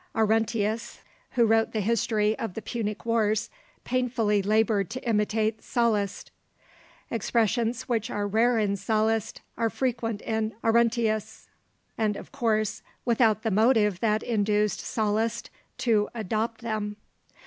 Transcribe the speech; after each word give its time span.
Arruntius, 0.15 0.97
who 1.33 1.45
wrote 1.45 1.73
the 1.73 1.79
history 1.79 2.35
of 2.39 2.55
the 2.55 2.61
Punic 2.63 3.05
Wars, 3.05 3.51
painfully 3.83 4.41
laboured 4.41 4.89
to 4.89 5.07
imitate 5.07 5.61
Sallust. 5.61 6.31
Expressions 7.11 7.83
which 7.83 8.09
are 8.09 8.25
rare 8.27 8.57
in 8.57 8.75
Sallust 8.75 9.41
are 9.59 9.69
frequent 9.69 10.23
in 10.23 10.55
Arruntius, 10.63 11.49
and, 11.99 12.15
of 12.17 12.31
course, 12.31 12.81
without 13.05 13.43
the 13.43 13.51
motive 13.51 13.99
that 13.99 14.23
induced 14.23 14.79
Sallust 14.79 15.51
to 15.77 16.09
adopt 16.15 16.61
them. 16.61 16.95